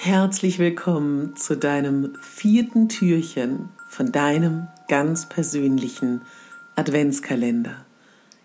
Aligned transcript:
Herzlich 0.00 0.60
willkommen 0.60 1.34
zu 1.34 1.56
deinem 1.56 2.14
vierten 2.20 2.88
Türchen 2.88 3.68
von 3.88 4.12
deinem 4.12 4.68
ganz 4.86 5.28
persönlichen 5.28 6.22
Adventskalender. 6.76 7.84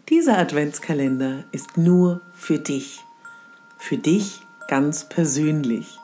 Dieser 0.09 0.39
Adventskalender 0.39 1.43
ist 1.51 1.77
nur 1.77 2.21
für 2.33 2.57
dich, 2.57 3.01
für 3.77 3.97
dich 3.97 4.41
ganz 4.67 5.07
persönlich. 5.07 5.99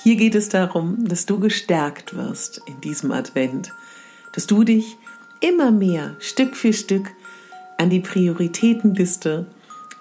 Hier 0.00 0.14
geht 0.14 0.36
es 0.36 0.48
darum, 0.48 1.08
dass 1.08 1.26
du 1.26 1.40
gestärkt 1.40 2.14
wirst 2.16 2.62
in 2.66 2.80
diesem 2.80 3.10
Advent, 3.10 3.72
dass 4.30 4.46
du 4.46 4.62
dich 4.62 4.96
immer 5.40 5.72
mehr 5.72 6.14
Stück 6.20 6.56
für 6.56 6.72
Stück 6.72 7.10
an 7.78 7.90
die 7.90 8.00
Prioritätenliste 8.00 9.44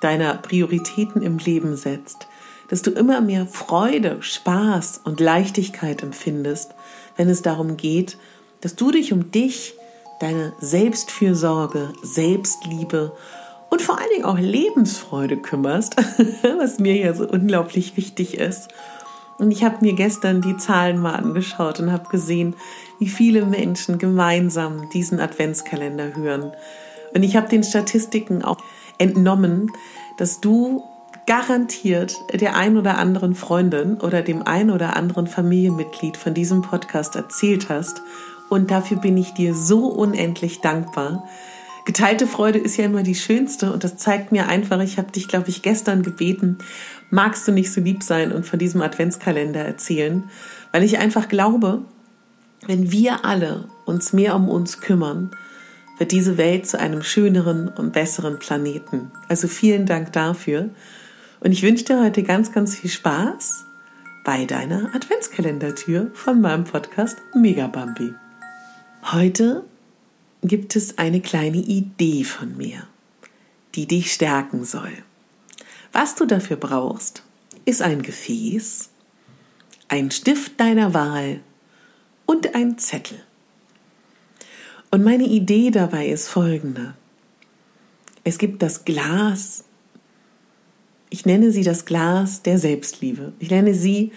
deiner 0.02 0.36
Prioritäten 0.36 1.24
im 1.24 1.40
Leben 1.40 1.76
setzt, 1.76 2.28
dass 2.72 2.82
du 2.82 2.92
immer 2.92 3.20
mehr 3.20 3.46
Freude, 3.46 4.20
Spaß 4.22 5.02
und 5.04 5.20
Leichtigkeit 5.20 6.02
empfindest, 6.04 6.74
wenn 7.18 7.28
es 7.28 7.42
darum 7.42 7.76
geht, 7.76 8.18
dass 8.62 8.78
du 8.78 8.92
dich 8.92 9.12
um 9.12 9.30
dich, 9.30 9.76
deine 10.22 10.54
Selbstfürsorge, 10.62 11.92
Selbstliebe 12.02 13.12
und 13.70 13.82
vor 13.82 14.00
allen 14.00 14.10
Dingen 14.16 14.24
auch 14.24 14.40
Lebensfreude 14.40 15.36
kümmerst, 15.36 15.98
was 16.60 16.80
mir 16.80 16.96
ja 16.96 17.14
so 17.14 17.28
unglaublich 17.28 17.98
wichtig 17.98 18.38
ist. 18.38 18.70
Und 19.38 19.52
ich 19.52 19.66
habe 19.66 19.80
mir 19.82 19.94
gestern 19.94 20.42
die 20.42 20.56
Zahlen 20.56 21.02
mal 21.02 21.16
angeschaut 21.16 21.82
und 21.82 21.92
habe 21.92 22.08
gesehen, 22.08 22.56
wie 23.00 23.10
viele 23.10 23.46
Menschen 23.46 23.98
gemeinsam 23.98 24.90
diesen 24.92 25.20
Adventskalender 25.20 26.16
hören. 26.16 26.54
Und 27.14 27.24
ich 27.24 27.36
habe 27.36 27.50
den 27.50 27.66
Statistiken 27.66 28.44
auch 28.44 28.60
entnommen, 28.98 29.74
dass 30.18 30.40
du 30.40 30.84
garantiert 31.28 32.16
der 32.34 32.56
ein 32.56 32.78
oder 32.78 32.98
anderen 32.98 33.36
Freundin 33.36 34.00
oder 34.02 34.22
dem 34.22 34.42
ein 34.46 34.72
oder 34.72 34.96
anderen 34.96 35.28
Familienmitglied 35.28 36.18
von 36.18 36.34
diesem 36.34 36.62
Podcast 36.62 37.16
erzählt 37.16 37.70
hast. 37.70 38.02
Und 38.50 38.72
dafür 38.72 38.98
bin 38.98 39.16
ich 39.18 39.34
dir 39.34 39.56
so 39.56 39.88
unendlich 39.88 40.62
dankbar. 40.62 41.28
Geteilte 41.86 42.28
Freude 42.28 42.60
ist 42.60 42.78
ja 42.78 42.86
immer 42.86 43.02
die 43.02 43.16
schönste 43.16 43.72
und 43.72 43.84
das 43.84 43.98
zeigt 43.98 44.32
mir 44.32 44.48
einfach, 44.48 44.80
ich 44.82 44.98
habe 44.98 45.12
dich, 45.12 45.28
glaube 45.28 45.50
ich, 45.50 45.62
gestern 45.62 46.04
gebeten, 46.04 46.60
magst 47.10 47.48
du 47.48 47.52
nicht 47.52 47.72
so 47.72 47.82
lieb 47.82 48.04
sein 48.04 48.32
und 48.32 48.46
von 48.46 48.60
diesem 48.60 48.82
Adventskalender 48.82 49.62
erzählen, 49.62 50.24
weil 50.72 50.84
ich 50.84 51.00
einfach 51.00 51.28
glaube, 51.28 51.82
wenn 52.68 52.92
wir 52.92 53.26
alle 53.26 53.66
uns 53.86 54.14
mehr 54.14 54.36
um 54.36 54.48
uns 54.48 54.80
kümmern, 54.80 55.32
wird 55.98 56.12
diese 56.12 56.38
Welt 56.38 56.68
zu 56.68 56.80
einem 56.80 57.04
schöneren 57.04 57.68
und 57.68 57.94
besseren 57.94 58.38
Planeten. 58.38 59.12
Also 59.28 59.48
vielen 59.48 59.86
Dank 59.86 60.12
dafür. 60.14 60.70
Und 61.42 61.54
ich 61.54 61.64
wünsche 61.64 61.86
dir 61.86 62.00
heute 62.00 62.22
ganz, 62.22 62.52
ganz 62.52 62.76
viel 62.76 62.92
Spaß 62.92 63.66
bei 64.24 64.46
deiner 64.46 64.94
Adventskalendertür 64.94 66.12
von 66.14 66.40
meinem 66.40 66.66
Podcast 66.66 67.18
Mega 67.34 67.66
Bambi. 67.66 68.14
Heute 69.12 69.64
gibt 70.44 70.76
es 70.76 71.00
eine 71.00 71.20
kleine 71.20 71.58
Idee 71.58 72.24
von 72.26 72.56
mir, 72.58 72.88
die 73.74 73.88
dich 73.88 74.14
stärken 74.14 74.66
soll. 74.66 74.92
Was 75.92 76.14
du 76.14 76.28
dafür 76.28 76.58
brauchst, 76.58 77.24
ist 77.66 77.82
ein 77.82 78.04
Gefäß, 78.04 78.92
ein 79.88 80.12
Stift 80.12 80.60
deiner 80.60 80.94
Wahl 80.94 81.40
und 82.28 82.54
ein 82.54 82.78
Zettel. 82.78 83.18
Und 84.92 85.04
meine 85.04 85.26
Idee 85.26 85.72
dabei 85.72 86.08
ist 86.08 86.28
folgende. 86.28 86.94
Es 88.24 88.38
gibt 88.38 88.62
das 88.62 88.86
Glas 88.86 89.64
ich 91.12 91.26
nenne 91.26 91.52
sie 91.52 91.64
das 91.64 91.86
Glas 91.86 92.42
der 92.42 92.58
Selbstliebe. 92.58 93.34
Ich 93.38 93.52
nenne 93.52 93.76
sie 93.76 94.14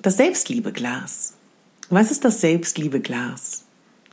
das 0.00 0.16
Selbstliebeglas. 0.16 1.34
Was 1.90 2.10
ist 2.10 2.24
das 2.24 2.40
Selbstliebeglas? 2.40 3.64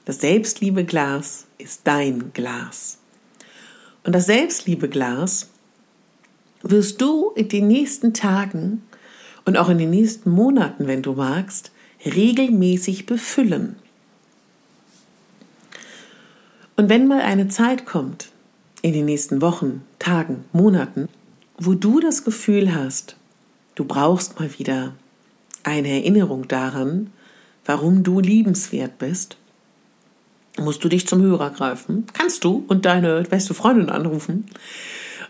Das 0.03 0.19
Selbstliebeglas 0.19 1.45
ist 1.57 1.81
dein 1.85 2.33
Glas. 2.33 2.97
Und 4.03 4.13
das 4.13 4.25
Selbstliebeglas 4.25 5.49
wirst 6.63 7.01
du 7.01 7.31
in 7.31 7.47
den 7.47 7.67
nächsten 7.67 8.13
Tagen 8.13 8.83
und 9.45 9.57
auch 9.57 9.69
in 9.69 9.77
den 9.77 9.89
nächsten 9.89 10.31
Monaten, 10.31 10.87
wenn 10.87 11.01
du 11.01 11.13
magst, 11.13 11.71
regelmäßig 12.05 13.05
befüllen. 13.05 13.77
Und 16.75 16.89
wenn 16.89 17.07
mal 17.07 17.21
eine 17.21 17.47
Zeit 17.47 17.85
kommt, 17.85 18.31
in 18.81 18.91
den 18.91 19.05
nächsten 19.05 19.41
Wochen, 19.41 19.83
Tagen, 19.97 20.43
Monaten, 20.51 21.07
wo 21.63 21.75
du 21.75 21.99
das 21.99 22.23
Gefühl 22.23 22.73
hast, 22.73 23.15
du 23.75 23.85
brauchst 23.85 24.39
mal 24.39 24.49
wieder 24.57 24.95
eine 25.61 25.89
Erinnerung 25.89 26.47
daran, 26.47 27.11
warum 27.65 28.01
du 28.01 28.19
liebenswert 28.19 28.97
bist, 28.97 29.37
musst 30.57 30.83
du 30.83 30.89
dich 30.89 31.07
zum 31.07 31.21
Hörer 31.21 31.51
greifen. 31.51 32.07
Kannst 32.13 32.43
du 32.45 32.65
und 32.67 32.85
deine 32.85 33.21
beste 33.29 33.53
Freundin 33.53 33.91
anrufen 33.91 34.47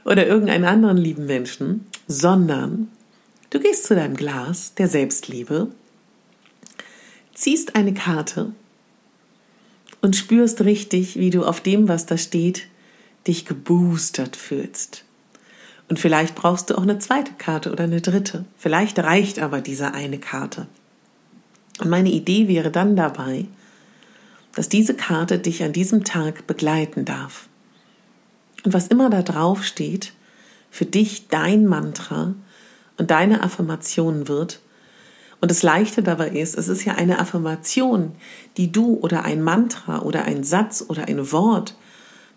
oder 0.05 0.25
irgendeinen 0.25 0.63
anderen 0.63 0.95
lieben 0.95 1.25
Menschen, 1.25 1.85
sondern 2.07 2.87
du 3.49 3.59
gehst 3.59 3.83
zu 3.83 3.95
deinem 3.95 4.15
Glas 4.15 4.73
der 4.75 4.87
Selbstliebe, 4.87 5.67
ziehst 7.33 7.75
eine 7.75 7.93
Karte 7.93 8.53
und 10.01 10.15
spürst 10.15 10.61
richtig, 10.61 11.17
wie 11.17 11.29
du 11.29 11.43
auf 11.43 11.59
dem, 11.59 11.89
was 11.89 12.05
da 12.05 12.17
steht, 12.17 12.67
dich 13.27 13.45
geboostert 13.45 14.37
fühlst. 14.37 15.03
Und 15.91 15.99
vielleicht 15.99 16.35
brauchst 16.35 16.69
du 16.69 16.77
auch 16.77 16.83
eine 16.83 16.99
zweite 16.99 17.33
Karte 17.33 17.69
oder 17.69 17.83
eine 17.83 17.99
dritte. 17.99 18.45
Vielleicht 18.57 18.97
reicht 18.97 19.39
aber 19.39 19.59
diese 19.59 19.93
eine 19.93 20.19
Karte. 20.19 20.67
Und 21.81 21.89
meine 21.89 22.09
Idee 22.09 22.47
wäre 22.47 22.71
dann 22.71 22.95
dabei, 22.95 23.43
dass 24.55 24.69
diese 24.69 24.93
Karte 24.93 25.37
dich 25.37 25.65
an 25.65 25.73
diesem 25.73 26.05
Tag 26.05 26.47
begleiten 26.47 27.03
darf. 27.03 27.49
Und 28.63 28.73
was 28.73 28.87
immer 28.87 29.09
da 29.09 29.21
drauf 29.21 29.65
steht, 29.65 30.13
für 30.69 30.85
dich 30.85 31.27
dein 31.27 31.65
Mantra 31.65 32.35
und 32.97 33.11
deine 33.11 33.43
Affirmation 33.43 34.29
wird. 34.29 34.61
Und 35.41 35.51
das 35.51 35.61
Leichte 35.61 36.03
dabei 36.03 36.29
ist, 36.29 36.57
es 36.57 36.69
ist 36.69 36.85
ja 36.85 36.93
eine 36.93 37.19
Affirmation, 37.19 38.13
die 38.55 38.71
du 38.71 38.93
oder 39.01 39.25
ein 39.25 39.41
Mantra 39.43 40.03
oder 40.03 40.23
ein 40.23 40.45
Satz 40.45 40.85
oder 40.87 41.09
ein 41.09 41.33
Wort, 41.33 41.75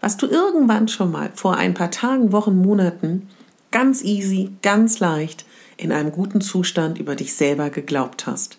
was 0.01 0.17
du 0.17 0.27
irgendwann 0.27 0.89
schon 0.89 1.13
mal 1.13 1.31
vor 1.37 1.57
ein 1.57 1.75
paar 1.75 1.93
Tagen, 1.93 2.33
Wochen, 2.33 2.57
Monaten 2.57 3.29
ganz 3.75 4.05
easy, 4.05 4.51
ganz 4.63 5.01
leicht 5.01 5.45
in 5.77 5.91
einem 5.91 6.13
guten 6.13 6.41
Zustand 6.41 6.97
über 6.97 7.17
dich 7.17 7.35
selber 7.35 7.71
geglaubt 7.71 8.25
hast. 8.25 8.59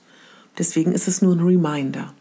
Deswegen 0.57 0.91
ist 0.91 1.07
es 1.07 1.21
nur 1.21 1.37
ein 1.37 1.39
Reminder. 1.39 2.13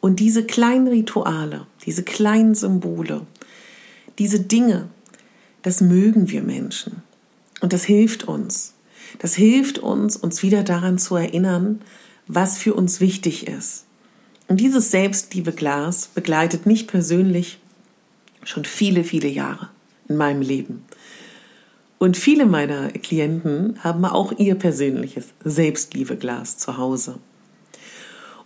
Und 0.00 0.20
diese 0.20 0.42
kleinen 0.42 0.88
Rituale, 0.88 1.66
diese 1.84 2.02
kleinen 2.02 2.54
Symbole, 2.54 3.26
diese 4.18 4.40
Dinge, 4.40 4.88
das 5.60 5.82
mögen 5.82 6.30
wir 6.30 6.40
Menschen. 6.40 7.02
Und 7.60 7.74
das 7.74 7.84
hilft 7.84 8.24
uns. 8.24 8.72
Das 9.18 9.34
hilft 9.34 9.80
uns, 9.80 10.16
uns 10.16 10.42
wieder 10.42 10.62
daran 10.62 10.96
zu 10.96 11.16
erinnern, 11.16 11.82
was 12.26 12.56
für 12.56 12.72
uns 12.72 13.02
wichtig 13.02 13.46
ist. 13.46 13.84
Und 14.48 14.60
dieses 14.60 14.90
Selbstliebe-Glas 14.90 16.08
begleitet 16.14 16.64
mich 16.64 16.86
persönlich 16.86 17.58
schon 18.44 18.64
viele, 18.64 19.04
viele 19.04 19.28
Jahre 19.28 19.68
in 20.08 20.16
meinem 20.16 20.40
Leben. 20.40 20.84
Und 22.02 22.16
viele 22.16 22.46
meiner 22.46 22.88
Klienten 22.92 23.78
haben 23.84 24.06
auch 24.06 24.32
ihr 24.38 24.54
persönliches 24.54 25.34
Selbstliebeglas 25.44 26.56
zu 26.56 26.78
Hause. 26.78 27.18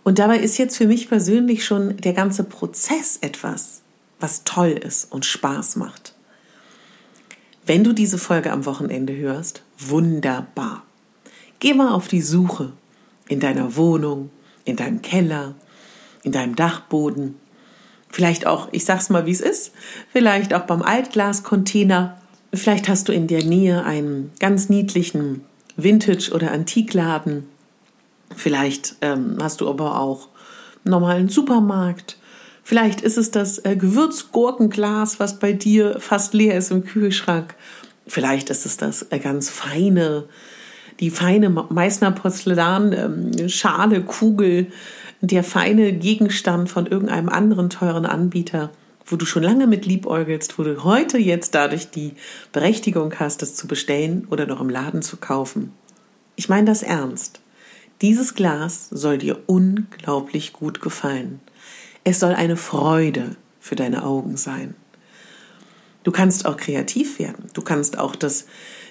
Und 0.03 0.19
dabei 0.19 0.39
ist 0.39 0.57
jetzt 0.57 0.75
für 0.75 0.87
mich 0.87 1.07
persönlich 1.07 1.63
schon 1.63 1.95
der 1.95 2.11
ganze 2.11 2.43
Prozess 2.43 3.17
etwas, 3.21 3.81
was 4.19 4.43
toll 4.43 4.71
ist 4.71 5.09
und 5.09 5.25
Spaß 5.25 5.77
macht. 5.77 6.15
Wenn 7.65 7.85
du 7.85 7.93
diese 7.93 8.17
Folge 8.17 8.51
am 8.51 8.65
Wochenende 8.65 9.15
hörst, 9.15 9.63
wunderbar. 9.79 10.83
Geh 11.59 11.73
mal 11.73 11.93
auf 11.93 12.09
die 12.09 12.21
Suche 12.21 12.73
in 13.29 13.39
deiner 13.39 13.77
Wohnung, 13.77 14.31
in 14.65 14.75
deinem 14.75 15.01
Keller, 15.01 15.55
in 16.23 16.33
deinem 16.33 16.57
Dachboden. 16.57 17.35
Vielleicht 18.09 18.47
auch, 18.47 18.67
ich 18.73 18.83
sag's 18.83 19.09
mal, 19.09 19.25
wie 19.25 19.31
es 19.31 19.39
ist, 19.39 19.71
vielleicht 20.11 20.53
auch 20.53 20.63
beim 20.63 20.81
Altglascontainer 20.81 22.17
Vielleicht 22.55 22.87
hast 22.87 23.07
du 23.07 23.13
in 23.13 23.27
der 23.27 23.43
Nähe 23.43 23.83
einen 23.83 24.31
ganz 24.39 24.69
niedlichen 24.69 25.41
Vintage- 25.77 26.31
oder 26.31 26.51
Antikladen 26.51 27.45
Vielleicht 28.33 28.95
ähm, 29.01 29.37
hast 29.41 29.61
du 29.61 29.69
aber 29.69 29.99
auch 29.99 30.29
einen 30.83 31.29
Supermarkt. 31.29 32.17
Vielleicht 32.63 33.01
ist 33.01 33.17
es 33.17 33.31
das 33.31 33.59
äh, 33.59 33.75
Gewürzgurkenglas, 33.75 35.19
was 35.19 35.39
bei 35.39 35.53
dir 35.53 35.99
fast 35.99 36.33
leer 36.33 36.57
ist 36.57 36.71
im 36.71 36.83
Kühlschrank. 36.83 37.55
Vielleicht 38.07 38.49
ist 38.49 38.65
es 38.65 38.77
das 38.77 39.03
äh, 39.11 39.19
ganz 39.19 39.49
feine, 39.49 40.25
die 40.99 41.11
feine 41.11 41.49
Meißner 41.49 42.11
Porzellan, 42.11 42.93
ähm, 42.93 43.49
Kugel, 44.05 44.67
der 45.21 45.43
feine 45.43 45.93
Gegenstand 45.93 46.69
von 46.69 46.87
irgendeinem 46.87 47.29
anderen 47.29 47.69
teuren 47.69 48.05
Anbieter, 48.05 48.71
wo 49.05 49.15
du 49.15 49.25
schon 49.25 49.43
lange 49.43 49.67
mit 49.67 49.85
liebäugelst, 49.85 50.57
wo 50.57 50.63
du 50.63 50.83
heute 50.83 51.17
jetzt 51.17 51.55
dadurch 51.55 51.91
die 51.91 52.13
Berechtigung 52.51 53.13
hast, 53.19 53.43
es 53.43 53.55
zu 53.55 53.67
bestellen 53.67 54.27
oder 54.29 54.45
noch 54.45 54.61
im 54.61 54.69
Laden 54.69 55.01
zu 55.01 55.17
kaufen. 55.17 55.73
Ich 56.35 56.49
meine 56.49 56.65
das 56.65 56.83
ernst. 56.83 57.39
Dieses 58.01 58.33
Glas 58.33 58.89
soll 58.89 59.17
dir 59.17 59.39
unglaublich 59.45 60.53
gut 60.53 60.81
gefallen. 60.81 61.39
Es 62.03 62.19
soll 62.19 62.33
eine 62.33 62.57
Freude 62.57 63.35
für 63.59 63.75
deine 63.75 64.03
Augen 64.03 64.37
sein. 64.37 64.75
Du 66.03 66.11
kannst 66.11 66.45
auch 66.45 66.57
kreativ 66.57 67.19
werden. 67.19 67.49
Du 67.53 67.61
kannst 67.61 67.97
auch 67.97 68.15
das 68.15 68.45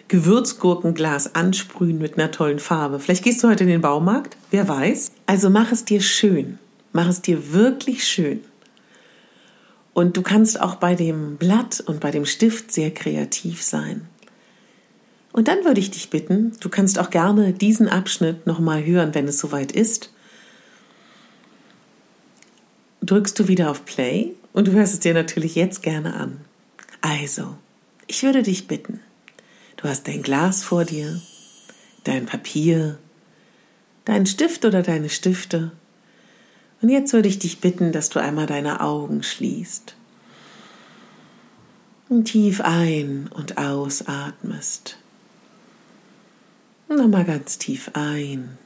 Gewürzgurkenglas 0.08 1.34
ansprühen 1.34 1.98
mit 1.98 2.18
einer 2.18 2.30
tollen 2.30 2.58
Farbe. 2.58 2.98
Vielleicht 2.98 3.24
gehst 3.24 3.42
du 3.42 3.48
heute 3.48 3.64
in 3.64 3.70
den 3.70 3.80
Baumarkt, 3.80 4.36
wer 4.50 4.66
weiß. 4.68 5.12
Also 5.26 5.48
mach 5.50 5.70
es 5.70 5.84
dir 5.84 6.00
schön. 6.00 6.58
Mach 6.92 7.08
es 7.08 7.22
dir 7.22 7.52
wirklich 7.52 8.04
schön. 8.04 8.40
Und 9.94 10.16
du 10.16 10.22
kannst 10.22 10.60
auch 10.60 10.74
bei 10.74 10.94
dem 10.94 11.36
Blatt 11.36 11.80
und 11.86 12.00
bei 12.00 12.10
dem 12.10 12.26
Stift 12.26 12.72
sehr 12.72 12.92
kreativ 12.92 13.62
sein. 13.62 14.08
Und 15.32 15.48
dann 15.48 15.64
würde 15.64 15.80
ich 15.80 15.90
dich 15.90 16.10
bitten, 16.10 16.52
du 16.60 16.68
kannst 16.68 16.98
auch 16.98 17.10
gerne 17.10 17.52
diesen 17.52 17.88
Abschnitt 17.88 18.46
nochmal 18.46 18.84
hören, 18.84 19.14
wenn 19.14 19.26
es 19.26 19.38
soweit 19.38 19.72
ist. 19.72 20.12
Drückst 23.02 23.38
du 23.38 23.48
wieder 23.48 23.70
auf 23.70 23.84
Play 23.84 24.34
und 24.52 24.68
du 24.68 24.72
hörst 24.72 24.94
es 24.94 25.00
dir 25.00 25.14
natürlich 25.14 25.54
jetzt 25.54 25.82
gerne 25.82 26.14
an. 26.14 26.40
Also, 27.00 27.56
ich 28.06 28.22
würde 28.22 28.42
dich 28.42 28.66
bitten, 28.66 29.00
du 29.76 29.88
hast 29.88 30.08
dein 30.08 30.22
Glas 30.22 30.62
vor 30.62 30.84
dir, 30.84 31.20
dein 32.04 32.26
Papier, 32.26 32.98
dein 34.04 34.26
Stift 34.26 34.64
oder 34.64 34.82
deine 34.82 35.10
Stifte. 35.10 35.72
Und 36.84 36.90
jetzt 36.90 37.14
würde 37.14 37.30
ich 37.30 37.38
dich 37.38 37.62
bitten, 37.62 37.92
dass 37.92 38.10
du 38.10 38.20
einmal 38.20 38.44
deine 38.44 38.82
Augen 38.82 39.22
schließt 39.22 39.96
und 42.10 42.26
tief 42.26 42.60
ein- 42.60 43.30
und 43.32 43.56
ausatmest. 43.56 44.98
Nochmal 46.90 47.24
ganz 47.24 47.56
tief 47.56 47.90
ein 47.94 48.58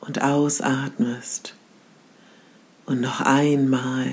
und 0.00 0.22
ausatmest. 0.22 1.54
Und 2.86 3.02
noch 3.02 3.20
einmal. 3.20 4.10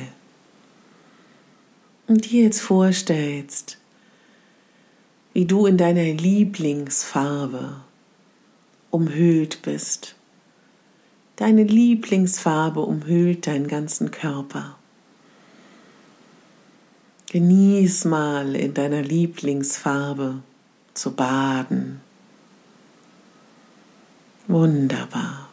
Und 2.07 2.29
dir 2.29 2.43
jetzt 2.43 2.59
vorstellst, 2.59 3.77
wie 5.31 5.45
du 5.45 5.65
in 5.65 5.77
deiner 5.77 6.03
Lieblingsfarbe 6.03 7.77
umhüllt 8.91 9.61
bist. 9.61 10.15
Deine 11.39 11.63
Lieblingsfarbe 11.63 12.81
umhüllt 12.81 13.47
deinen 13.47 13.69
ganzen 13.69 14.11
Körper. 14.11 14.75
Genieß 17.31 18.03
mal 18.03 18.57
in 18.57 18.73
deiner 18.73 19.01
Lieblingsfarbe 19.01 20.41
zu 20.93 21.11
baden 21.11 22.01
Wunderbar. 24.49 25.47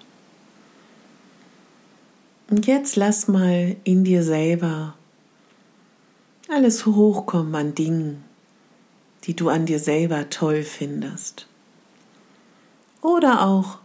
Und 2.48 2.66
jetzt 2.66 2.96
lass 2.96 3.28
mal 3.28 3.76
in 3.84 4.02
dir 4.02 4.24
selber 4.24 4.94
alles 6.48 6.86
hochkommen 6.86 7.54
an 7.54 7.74
Dingen, 7.76 8.24
die 9.22 9.36
du 9.36 9.50
an 9.50 9.66
dir 9.66 9.78
selber 9.78 10.30
toll 10.30 10.62
findest. 10.62 11.46
Oder 13.02 13.46
auch, 13.46 13.78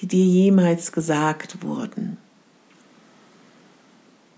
die 0.00 0.06
dir 0.06 0.24
jemals 0.24 0.92
gesagt 0.92 1.62
wurden. 1.62 2.16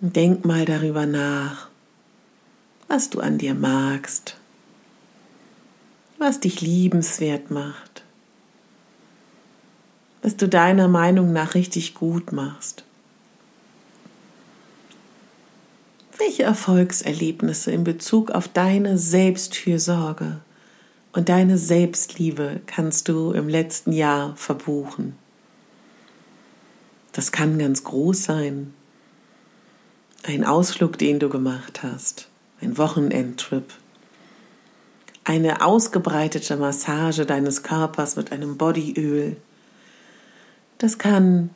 Und 0.01 0.17
denk 0.17 0.45
mal 0.45 0.65
darüber 0.65 1.07
nach, 1.07 1.69
was 2.89 3.11
du 3.11 3.21
an 3.21 3.39
dir 3.39 3.55
magst, 3.55 4.37
was 6.19 6.41
dich 6.41 6.61
liebenswert 6.61 7.51
macht 7.51 8.03
was 10.23 10.37
du 10.37 10.49
deiner 10.49 10.89
Meinung 10.89 11.33
nach 11.33 11.55
richtig 11.55 11.95
gut 11.95 12.33
machst. 12.33 12.85
Welche 16.17 16.45
Erfolgserlebnisse 16.45 17.73
in 17.73 17.83
Bezug 17.83 18.31
auf 18.31 18.47
deine 18.47 18.97
Selbstfürsorge 18.97 20.41
und 21.13 21.29
deine 21.29 21.59
Selbstliebe 21.59 22.61
kannst 22.67 23.09
du 23.09 23.33
im 23.33 23.49
letzten 23.49 23.93
Jahr 23.93 24.37
verbuchen? 24.37 25.17
Das 27.13 27.33
kann 27.33 27.59
ganz 27.59 27.85
groß 27.85 28.25
sein. 28.25 28.75
Ein 30.25 30.45
Ausflug, 30.45 30.99
den 30.99 31.19
du 31.19 31.29
gemacht 31.29 31.83
hast, 31.83 32.29
ein 32.61 32.79
Wochenendtrip, 32.79 33.73
eine 35.25 35.65
ausgebreitete 35.65 36.57
Massage 36.57 37.27
deines 37.27 37.63
Körpers 37.63 38.17
mit 38.17 38.33
einem 38.33 38.57
Bodyöl, 38.57 39.37
das 40.79 40.99
kann 40.99 41.51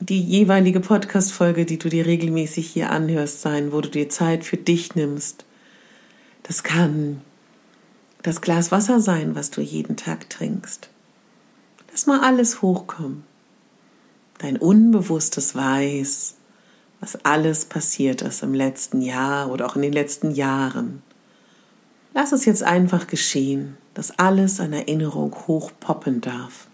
die 0.00 0.22
jeweilige 0.22 0.80
Podcast-Folge, 0.80 1.64
die 1.64 1.78
du 1.78 1.88
dir 1.88 2.04
regelmäßig 2.04 2.68
hier 2.68 2.90
anhörst, 2.90 3.40
sein, 3.40 3.72
wo 3.72 3.80
du 3.80 3.88
dir 3.88 4.10
Zeit 4.10 4.44
für 4.44 4.58
dich 4.58 4.94
nimmst. 4.94 5.46
Das 6.42 6.62
kann 6.62 7.22
das 8.22 8.40
Glas 8.40 8.70
Wasser 8.70 9.00
sein, 9.00 9.34
was 9.34 9.50
du 9.50 9.62
jeden 9.62 9.96
Tag 9.96 10.28
trinkst. 10.28 10.90
Lass 11.90 12.06
mal 12.06 12.20
alles 12.20 12.60
hochkommen. 12.60 13.24
Dein 14.38 14.56
Unbewusstes 14.56 15.54
weiß, 15.54 16.34
was 17.00 17.24
alles 17.24 17.64
passiert 17.64 18.22
ist 18.22 18.42
im 18.42 18.54
letzten 18.54 19.00
Jahr 19.00 19.50
oder 19.50 19.66
auch 19.66 19.76
in 19.76 19.82
den 19.82 19.92
letzten 19.92 20.30
Jahren. 20.30 21.02
Lass 22.14 22.32
es 22.32 22.44
jetzt 22.44 22.62
einfach 22.62 23.06
geschehen, 23.06 23.76
dass 23.94 24.18
alles 24.18 24.60
an 24.60 24.72
Erinnerung 24.72 25.34
hochpoppen 25.46 26.20
darf. 26.20 26.66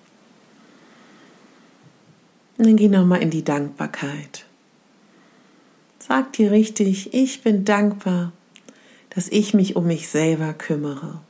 Und 2.59 2.67
dann 2.67 2.77
geh 2.77 2.89
nochmal 2.89 3.23
in 3.23 3.31
die 3.31 3.45
Dankbarkeit. 3.45 4.47
Sag 5.99 6.33
dir 6.33 6.51
richtig, 6.51 7.15
ich 7.15 7.43
bin 7.43 7.65
dankbar, 7.65 8.33
dass 9.11 9.29
ich 9.29 9.55
mich 9.55 9.77
um 9.77 9.87
mich 9.87 10.09
selber 10.09 10.53
kümmere 10.53 11.21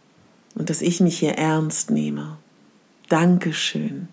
und 0.55 0.71
dass 0.71 0.83
ich 0.83 1.01
mich 1.01 1.19
hier 1.19 1.33
ernst 1.33 1.91
nehme. 1.91 2.37
Dankeschön. 3.09 4.09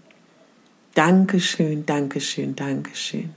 Dankeschön, 0.96 1.86
Dankeschön, 1.86 2.56
Dankeschön. 2.56 3.30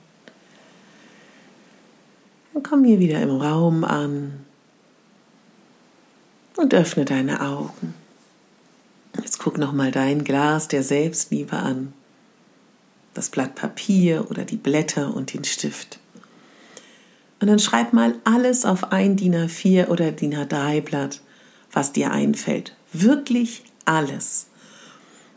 Dann 2.53 2.63
komm 2.63 2.85
hier 2.85 2.99
wieder 2.99 3.21
im 3.21 3.31
Raum 3.31 3.85
an 3.85 4.45
und 6.57 6.75
öffne 6.75 7.05
deine 7.05 7.41
Augen. 7.41 7.95
Jetzt 9.17 9.39
guck 9.39 9.59
nochmal 9.59 9.91
dein 9.91 10.25
Glas 10.25 10.69
der 10.69 10.83
Selbstliebe 10.83 11.57
an 11.57 11.93
das 13.15 13.31
Blatt 13.31 13.55
Papier 13.55 14.31
oder 14.31 14.45
die 14.45 14.57
Blätter 14.57 15.15
und 15.15 15.35
den 15.35 15.45
Stift. 15.45 15.99
Und 17.41 17.49
dann 17.49 17.59
schreib 17.59 17.93
mal 17.93 18.15
alles 18.25 18.65
auf 18.65 18.93
ein 18.93 19.17
DIN 19.17 19.35
A4 19.35 19.89
oder 19.89 20.13
DIN 20.13 20.35
A3 20.35 20.81
Blatt, 20.81 21.21
was 21.73 21.93
dir 21.93 22.13
einfällt. 22.13 22.75
Wirklich 22.93 23.65
alles. 23.85 24.47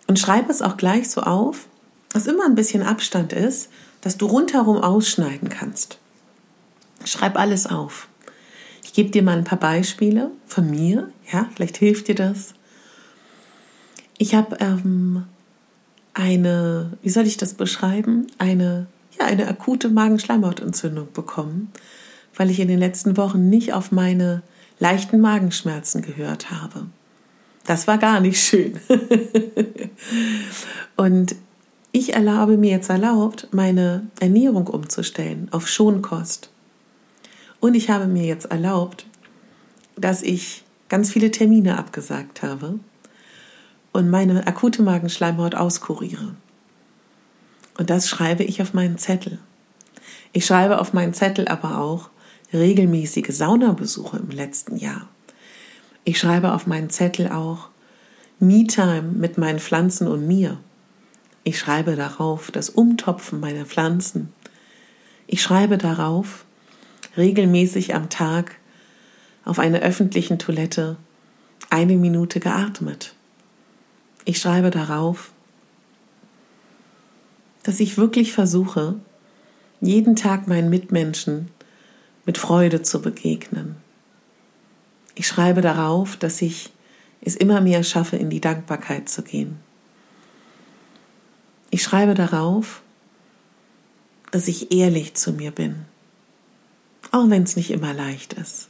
Und 0.08 0.20
schreib 0.20 0.50
es 0.50 0.62
auch 0.62 0.78
gleich 0.78 1.10
so 1.10 1.22
auf, 1.22 1.68
dass 2.16 2.28
immer 2.28 2.46
ein 2.46 2.56
bisschen 2.56 2.82
Abstand 2.82 3.34
ist, 3.34 3.70
dass 4.00 4.16
du 4.16 4.26
rundherum 4.26 4.78
ausschneiden 4.78 5.50
kannst. 5.50 6.00
Schreib 7.04 7.38
alles 7.38 7.68
auf. 7.68 8.08
Ich 8.86 8.94
gebe 8.94 9.10
dir 9.10 9.22
mal 9.22 9.38
ein 9.38 9.44
paar 9.44 9.60
Beispiele 9.60 10.32
von 10.48 10.72
mir. 10.72 11.10
Ja, 11.30 11.50
vielleicht 11.54 11.76
hilft 11.76 12.08
dir 12.08 12.16
das. 12.16 12.54
Ich 14.18 14.34
habe 14.34 14.56
ähm, 14.62 15.26
eine, 16.14 16.94
wie 17.02 17.10
soll 17.10 17.28
ich 17.28 17.36
das 17.36 17.54
beschreiben, 17.54 18.28
eine, 18.38 18.88
ja, 19.20 19.26
eine 19.26 19.50
akute 19.50 19.90
Magenschleimhautentzündung 19.90 21.12
bekommen, 21.12 21.70
weil 22.38 22.50
ich 22.50 22.62
in 22.62 22.70
den 22.70 22.80
letzten 22.80 23.18
Wochen 23.18 23.50
nicht 23.50 23.74
auf 23.74 23.92
meine 23.92 24.42
leichten 24.80 25.20
Magenschmerzen 25.20 26.02
gehört 26.02 26.50
habe. 26.50 26.86
Das 27.66 27.88
war 27.88 27.98
gar 27.98 28.22
nicht 28.22 28.42
schön. 28.42 28.80
und 30.96 31.36
ich 31.96 32.14
erlaube 32.14 32.58
mir 32.58 32.72
jetzt 32.72 32.90
erlaubt, 32.90 33.48
meine 33.52 34.08
Ernährung 34.20 34.68
umzustellen 34.68 35.48
auf 35.52 35.66
Schonkost. 35.66 36.50
Und 37.62 37.74
ich 37.74 37.90
habe 37.90 38.06
mir 38.06 38.26
jetzt 38.26 38.48
erlaubt, 38.48 39.06
dass 39.96 40.22
ich 40.22 40.66
ganz 40.90 41.10
viele 41.10 41.32
Termine 41.32 41.78
abgesagt 41.78 42.44
habe 42.44 42.80
und 43.94 44.10
meine 44.10 44.46
akute 44.46 44.82
Magenschleimhaut 44.82 45.56
auskuriere. 45.56 46.36
Und 47.78 47.90
das 47.90 48.10
schreibe 48.10 48.44
ich 48.44 48.62
auf 48.62 48.74
meinen 48.74 48.98
Zettel. 48.98 49.40
Ich 50.34 50.46
schreibe 50.46 50.82
auf 50.82 50.92
meinen 50.92 51.14
Zettel 51.14 51.48
aber 51.48 51.78
auch 51.78 52.10
regelmäßige 52.52 53.30
Saunabesuche 53.30 54.18
im 54.18 54.32
letzten 54.32 54.76
Jahr. 54.76 55.08
Ich 56.04 56.20
schreibe 56.20 56.52
auf 56.52 56.68
meinen 56.68 56.90
Zettel 56.90 57.30
auch 57.30 57.70
Me-Time 58.40 59.02
mit 59.02 59.38
meinen 59.38 59.60
Pflanzen 59.60 60.10
und 60.10 60.28
mir. 60.28 60.58
Ich 61.48 61.60
schreibe 61.60 61.96
darauf 61.96 62.50
das 62.50 62.72
Umtopfen 62.72 63.40
meiner 63.40 63.66
Pflanzen. 63.66 64.34
Ich 65.28 65.44
schreibe 65.44 65.78
darauf 65.78 66.44
regelmäßig 67.18 67.94
am 67.94 68.10
Tag 68.10 68.56
auf 69.46 69.60
einer 69.60 69.82
öffentlichen 69.82 70.40
Toilette 70.40 70.98
eine 71.70 71.98
Minute 71.98 72.40
geatmet. 72.40 73.14
Ich 74.26 74.40
schreibe 74.40 74.72
darauf, 74.72 75.32
dass 77.62 77.80
ich 77.80 77.96
wirklich 77.96 78.34
versuche, 78.34 78.96
jeden 79.82 80.16
Tag 80.16 80.48
meinen 80.48 80.72
Mitmenschen 80.72 81.52
mit 82.26 82.40
Freude 82.40 82.82
zu 82.82 83.04
begegnen. 83.04 83.76
Ich 85.14 85.28
schreibe 85.28 85.62
darauf, 85.62 86.18
dass 86.18 86.42
ich 86.42 86.74
es 87.22 87.36
immer 87.36 87.62
mehr 87.62 87.84
schaffe, 87.84 88.16
in 88.16 88.32
die 88.32 88.42
Dankbarkeit 88.42 89.10
zu 89.10 89.22
gehen. 89.22 89.60
Ich 91.76 91.84
schreibe 91.84 92.14
darauf, 92.14 92.82
dass 94.32 94.48
ich 94.48 94.72
ehrlich 94.72 95.14
zu 95.16 95.34
mir 95.34 95.52
bin, 95.52 95.84
auch 97.12 97.30
wenn 97.30 97.44
es 97.44 97.58
nicht 97.58 97.70
immer 97.70 97.94
leicht 97.94 98.32
ist. 98.32 98.70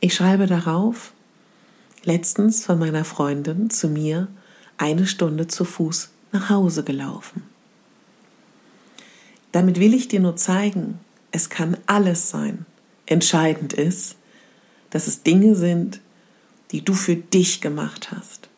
Ich 0.00 0.12
schreibe 0.12 0.48
darauf, 0.48 1.12
letztens 2.02 2.64
von 2.64 2.80
meiner 2.80 3.04
Freundin 3.04 3.70
zu 3.70 3.86
mir 3.86 4.26
eine 4.76 5.06
Stunde 5.06 5.46
zu 5.46 5.64
Fuß 5.64 6.10
nach 6.32 6.50
Hause 6.50 6.82
gelaufen. 6.82 7.44
Damit 9.52 9.78
will 9.78 9.94
ich 9.94 10.08
dir 10.08 10.18
nur 10.18 10.34
zeigen, 10.34 10.98
es 11.30 11.48
kann 11.48 11.76
alles 11.86 12.28
sein. 12.28 12.66
Entscheidend 13.06 13.72
ist, 13.72 14.16
dass 14.90 15.06
es 15.06 15.22
Dinge 15.22 15.54
sind, 15.54 16.00
die 16.72 16.84
du 16.84 16.92
für 16.92 17.14
dich 17.14 17.60
gemacht 17.60 18.10
hast. 18.10 18.48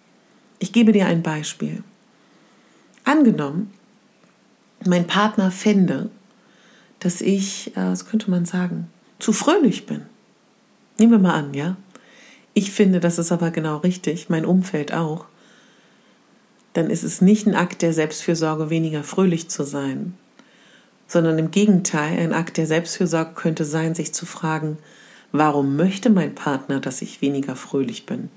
Ich 0.58 0.72
gebe 0.72 0.92
dir 0.92 1.04
ein 1.04 1.22
Beispiel. 1.22 1.84
Angenommen, 3.08 3.72
mein 4.84 5.06
Partner 5.06 5.50
fände, 5.50 6.10
dass 7.00 7.22
ich, 7.22 7.74
äh, 7.74 7.86
was 7.86 8.06
könnte 8.06 8.30
man 8.30 8.44
sagen, 8.44 8.90
zu 9.18 9.32
fröhlich 9.32 9.86
bin. 9.86 10.02
Nehmen 10.98 11.12
wir 11.12 11.18
mal 11.18 11.32
an, 11.32 11.54
ja? 11.54 11.78
Ich 12.52 12.70
finde, 12.70 13.00
das 13.00 13.18
ist 13.18 13.32
aber 13.32 13.50
genau 13.50 13.78
richtig, 13.78 14.28
mein 14.28 14.44
Umfeld 14.44 14.92
auch. 14.92 15.24
Dann 16.74 16.90
ist 16.90 17.02
es 17.02 17.22
nicht 17.22 17.46
ein 17.46 17.54
Akt 17.54 17.80
der 17.80 17.94
Selbstfürsorge, 17.94 18.68
weniger 18.68 19.02
fröhlich 19.02 19.48
zu 19.48 19.64
sein, 19.64 20.12
sondern 21.06 21.38
im 21.38 21.50
Gegenteil, 21.50 22.18
ein 22.18 22.34
Akt 22.34 22.58
der 22.58 22.66
Selbstfürsorge 22.66 23.32
könnte 23.34 23.64
sein, 23.64 23.94
sich 23.94 24.12
zu 24.12 24.26
fragen, 24.26 24.76
warum 25.32 25.76
möchte 25.76 26.10
mein 26.10 26.34
Partner, 26.34 26.78
dass 26.78 27.00
ich 27.00 27.22
weniger 27.22 27.56
fröhlich 27.56 28.04
bin? 28.04 28.28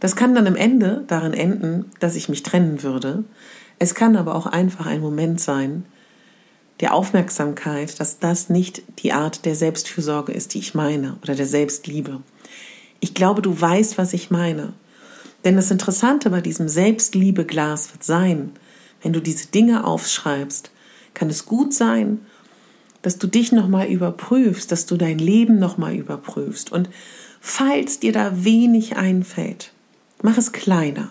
Das 0.00 0.16
kann 0.16 0.34
dann 0.34 0.46
am 0.46 0.56
Ende 0.56 1.04
darin 1.06 1.34
enden, 1.34 1.84
dass 2.00 2.16
ich 2.16 2.30
mich 2.30 2.42
trennen 2.42 2.82
würde. 2.82 3.24
Es 3.84 3.94
kann 3.94 4.16
aber 4.16 4.34
auch 4.34 4.46
einfach 4.46 4.86
ein 4.86 5.02
Moment 5.02 5.42
sein, 5.42 5.84
der 6.80 6.94
Aufmerksamkeit, 6.94 8.00
dass 8.00 8.18
das 8.18 8.48
nicht 8.48 8.82
die 9.00 9.12
Art 9.12 9.44
der 9.44 9.54
Selbstfürsorge 9.54 10.32
ist, 10.32 10.54
die 10.54 10.58
ich 10.58 10.74
meine, 10.74 11.18
oder 11.22 11.34
der 11.34 11.44
Selbstliebe. 11.44 12.22
Ich 13.00 13.12
glaube, 13.12 13.42
du 13.42 13.60
weißt, 13.60 13.98
was 13.98 14.14
ich 14.14 14.30
meine. 14.30 14.72
Denn 15.44 15.56
das 15.56 15.70
Interessante 15.70 16.30
bei 16.30 16.40
diesem 16.40 16.66
Selbstliebeglas 16.66 17.92
wird 17.92 18.04
sein, 18.04 18.52
wenn 19.02 19.12
du 19.12 19.20
diese 19.20 19.48
Dinge 19.48 19.84
aufschreibst, 19.84 20.70
kann 21.12 21.28
es 21.28 21.44
gut 21.44 21.74
sein, 21.74 22.20
dass 23.02 23.18
du 23.18 23.26
dich 23.26 23.52
nochmal 23.52 23.88
überprüfst, 23.88 24.72
dass 24.72 24.86
du 24.86 24.96
dein 24.96 25.18
Leben 25.18 25.58
nochmal 25.58 25.94
überprüfst. 25.94 26.72
Und 26.72 26.88
falls 27.38 28.00
dir 28.00 28.12
da 28.12 28.44
wenig 28.44 28.96
einfällt, 28.96 29.72
mach 30.22 30.38
es 30.38 30.52
kleiner. 30.52 31.10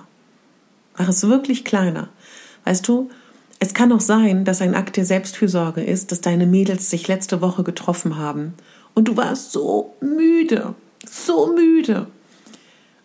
Mach 0.97 1.07
es 1.07 1.27
wirklich 1.27 1.65
kleiner. 1.65 2.09
Weißt 2.65 2.87
du, 2.87 3.09
es 3.59 3.73
kann 3.73 3.91
auch 3.91 4.01
sein, 4.01 4.45
dass 4.45 4.61
ein 4.61 4.75
Akt 4.75 4.97
der 4.97 5.05
Selbstfürsorge 5.05 5.81
ist, 5.81 6.11
dass 6.11 6.21
deine 6.21 6.45
Mädels 6.45 6.89
sich 6.89 7.07
letzte 7.07 7.41
Woche 7.41 7.63
getroffen 7.63 8.17
haben 8.17 8.53
und 8.93 9.07
du 9.07 9.17
warst 9.17 9.51
so 9.51 9.95
müde, 10.01 10.75
so 11.09 11.53
müde 11.53 12.07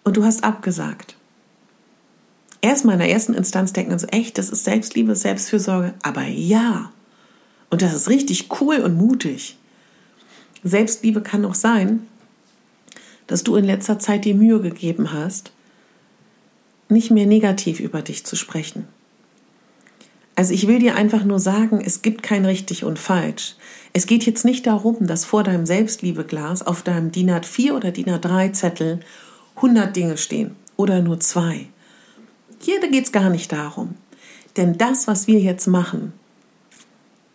und 0.05 0.17
du 0.17 0.25
hast 0.25 0.45
abgesagt. 0.45 1.17
Erstmal 2.61 2.95
in 2.95 3.01
der 3.01 3.11
ersten 3.11 3.35
Instanz 3.35 3.73
denken 3.73 3.99
so, 3.99 4.09
echt, 4.09 4.37
das 4.37 4.51
ist 4.51 4.65
Selbstliebe, 4.65 5.15
Selbstfürsorge, 5.15 5.95
aber 6.03 6.25
ja, 6.25 6.91
und 7.71 7.83
das 7.83 7.95
ist 7.95 8.09
richtig 8.09 8.49
cool 8.61 8.79
und 8.79 8.97
mutig. 8.97 9.57
Selbstliebe 10.65 11.21
kann 11.21 11.45
auch 11.45 11.55
sein, 11.55 12.07
dass 13.27 13.45
du 13.45 13.57
in 13.57 13.65
letzter 13.65 13.99
Zeit 13.99 14.25
die 14.25 14.35
Mühe 14.35 14.61
gegeben 14.61 15.13
hast, 15.13 15.53
nicht 16.89 17.11
mehr 17.11 17.27
negativ 17.27 17.79
über 17.79 18.03
dich 18.03 18.25
zu 18.25 18.35
sprechen. 18.35 18.89
Also 20.39 20.55
ich 20.55 20.69
will 20.69 20.79
dir 20.79 20.95
einfach 20.95 21.25
nur 21.25 21.41
sagen, 21.41 21.83
es 21.85 22.01
gibt 22.01 22.23
kein 22.23 22.45
richtig 22.45 22.85
und 22.85 23.01
falsch. 23.01 23.57
Es 23.93 24.07
geht 24.07 24.25
jetzt 24.25 24.45
nicht 24.45 24.69
darum, 24.69 25.09
dass 25.09 25.25
vor 25.25 25.43
deinem 25.43 25.67
Selbstliebeglas 25.67 26.65
auf 26.65 26.83
deinem 26.85 27.11
DIN 27.11 27.33
A4 27.33 27.73
oder 27.73 27.91
DIN 27.91 28.07
A3 28.07 28.53
Zettel 28.53 29.01
100 29.57 29.97
Dinge 29.97 30.17
stehen 30.17 30.55
oder 30.77 31.03
nur 31.03 31.19
zwei. 31.19 31.67
Hier 32.61 32.79
geht 32.89 33.07
es 33.07 33.11
gar 33.11 33.31
nicht 33.31 33.51
darum. 33.51 33.97
Denn 34.57 34.79
das, 34.79 35.09
was 35.09 35.27
wir 35.27 35.41
jetzt 35.41 35.67
machen, 35.67 36.13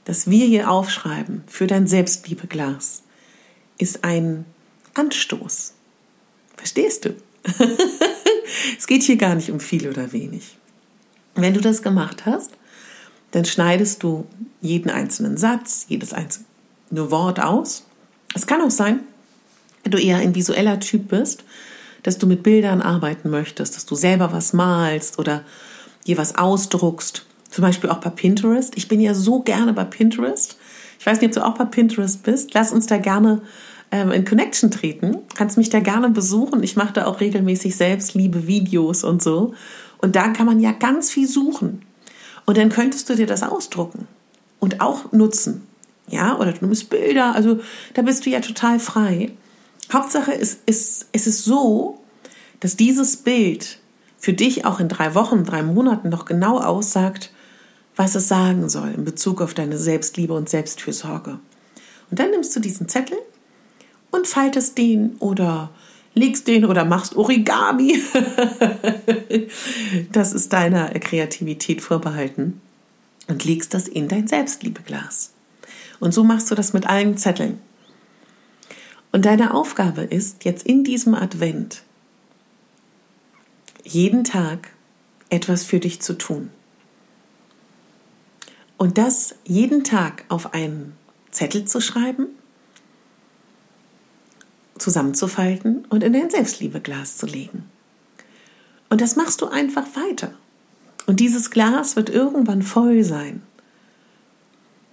das 0.06 0.30
wir 0.30 0.46
hier 0.46 0.72
aufschreiben 0.72 1.44
für 1.46 1.68
dein 1.68 1.88
Selbstliebeglas, 1.88 3.04
ist 3.78 4.06
ein 4.06 4.46
Anstoß. 4.94 5.74
Verstehst 6.56 7.04
du? 7.04 7.10
es 8.78 8.88
geht 8.88 9.04
hier 9.04 9.18
gar 9.18 9.36
nicht 9.36 9.52
um 9.52 9.60
viel 9.60 9.90
oder 9.90 10.14
wenig. 10.14 10.58
Wenn 11.36 11.54
du 11.54 11.60
das 11.60 11.82
gemacht 11.82 12.26
hast, 12.26 12.52
dann 13.34 13.46
schneidest 13.46 14.04
du 14.04 14.26
jeden 14.62 14.90
einzelnen 14.90 15.38
Satz, 15.38 15.86
jedes 15.90 16.14
einzelne 16.14 16.46
Wort 16.92 17.40
aus. 17.40 17.84
Es 18.36 18.48
kann 18.48 18.62
auch 18.62 18.72
sein, 18.72 19.00
wenn 19.84 19.92
du 19.92 20.00
eher 20.00 20.18
ein 20.18 20.36
visueller 20.36 20.80
Typ 20.80 21.10
bist, 21.10 21.44
dass 22.04 22.20
du 22.20 22.28
mit 22.28 22.44
Bildern 22.44 22.82
arbeiten 22.82 23.30
möchtest, 23.30 23.76
dass 23.76 23.86
du 23.86 23.96
selber 23.96 24.32
was 24.32 24.54
malst 24.54 25.18
oder 25.18 25.44
dir 26.06 26.18
was 26.18 26.36
ausdruckst. 26.36 27.26
Zum 27.50 27.64
Beispiel 27.64 27.90
auch 27.90 28.00
bei 28.00 28.12
Pinterest. 28.12 28.78
Ich 28.78 28.88
bin 28.88 29.00
ja 29.00 29.16
so 29.16 29.42
gerne 29.42 29.74
bei 29.74 29.84
Pinterest. 29.84 30.58
Ich 31.00 31.06
weiß 31.06 31.20
nicht, 31.20 31.30
ob 31.30 31.34
du 31.34 31.46
auch 31.46 31.58
bei 31.58 31.66
Pinterest 31.66 32.22
bist. 32.22 32.54
Lass 32.54 32.72
uns 32.72 32.86
da 32.86 32.98
gerne 32.98 33.42
ähm, 33.92 34.12
in 34.12 34.26
Connection 34.26 34.70
treten. 34.70 35.18
Kannst 35.34 35.58
mich 35.58 35.70
da 35.72 35.80
gerne 35.80 36.10
besuchen. 36.10 36.62
Ich 36.62 36.76
mache 36.76 36.94
da 36.94 37.06
auch 37.08 37.20
regelmäßig 37.20 37.76
selbst 37.76 38.14
liebe 38.14 38.46
Videos 38.46 39.04
und 39.04 39.24
so. 39.24 39.56
Und 39.98 40.16
da 40.16 40.30
kann 40.30 40.46
man 40.46 40.60
ja 40.60 40.72
ganz 40.72 41.10
viel 41.10 41.28
suchen. 41.28 41.82
Und 42.46 42.58
dann 42.58 42.70
könntest 42.70 43.10
du 43.10 43.16
dir 43.16 43.28
das 43.28 43.44
ausdrucken 43.44 44.08
und 44.60 44.82
auch 44.82 45.12
nutzen. 45.12 45.68
Ja, 46.08 46.38
oder 46.38 46.52
du 46.52 46.66
nimmst 46.66 46.90
Bilder. 46.90 47.34
Also 47.36 47.60
da 47.94 48.02
bist 48.02 48.26
du 48.26 48.30
ja 48.30 48.42
total 48.42 48.80
frei. 48.80 49.32
Hauptsache 49.92 50.34
ist, 50.34 50.60
ist, 50.66 51.08
es 51.12 51.28
ist 51.28 51.46
so, 51.46 52.00
dass 52.60 52.76
dieses 52.76 53.18
Bild 53.18 53.80
für 54.18 54.34
dich 54.34 54.66
auch 54.66 54.80
in 54.80 54.90
drei 54.90 55.16
Wochen, 55.16 55.44
drei 55.44 55.64
Monaten 55.64 56.10
noch 56.10 56.26
genau 56.26 56.60
aussagt, 56.60 57.32
was 57.96 58.16
es 58.16 58.28
sagen 58.28 58.70
soll 58.70 58.92
in 58.92 59.06
Bezug 59.06 59.42
auf 59.42 59.54
deine 59.54 59.78
Selbstliebe 59.78 60.34
und 60.34 60.50
Selbstfürsorge. 60.50 61.40
Und 62.10 62.20
dann 62.20 62.32
nimmst 62.32 62.56
du 62.56 62.60
diesen 62.60 62.88
Zettel 62.88 63.18
und 64.12 64.28
faltest 64.28 64.78
den 64.78 65.16
oder 65.20 65.72
legst 66.16 66.48
den 66.48 66.66
oder 66.66 66.86
machst 66.86 67.16
Origami. 67.16 68.02
das 70.12 70.34
ist 70.34 70.54
deiner 70.54 70.90
Kreativität 71.00 71.82
vorbehalten. 71.82 72.62
Und 73.28 73.46
legst 73.46 73.74
das 73.74 73.88
in 73.88 74.08
dein 74.08 74.28
Selbstliebeglas. 74.28 75.32
Und 76.00 76.14
so 76.14 76.24
machst 76.24 76.52
du 76.52 76.56
das 76.56 76.74
mit 76.74 76.88
allen 76.88 77.18
Zetteln. 77.18 77.60
Und 79.14 79.26
deine 79.26 79.54
Aufgabe 79.54 80.02
ist 80.02 80.44
jetzt 80.44 80.66
in 80.66 80.84
diesem 80.84 81.16
Advent 81.16 81.84
jeden 83.84 84.24
Tag 84.24 84.70
etwas 85.30 85.64
für 85.64 85.80
dich 85.80 86.02
zu 86.02 86.14
tun. 86.14 86.50
Und 88.78 88.98
das 88.98 89.36
jeden 89.46 89.84
Tag 89.84 90.26
auf 90.30 90.54
einen 90.54 90.94
Zettel 91.32 91.66
zu 91.66 91.80
schreiben, 91.80 92.28
zusammenzufalten 94.78 95.86
und 95.90 96.04
in 96.04 96.14
dein 96.14 96.30
Selbstliebeglas 96.30 97.18
zu 97.18 97.26
legen. 97.26 97.66
Und 98.90 99.02
das 99.02 99.16
machst 99.16 99.42
du 99.42 99.48
einfach 99.48 99.86
weiter. 99.96 100.32
Und 101.06 101.20
dieses 101.20 101.52
Glas 101.52 101.96
wird 101.96 102.10
irgendwann 102.10 102.62
voll 102.62 103.04
sein. 103.04 103.42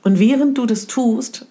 Und 0.03 0.19
während 0.19 0.59
du 0.59 0.67
das 0.67 0.87
tust, 0.87 1.47